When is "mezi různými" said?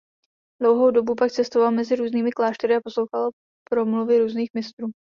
1.71-2.31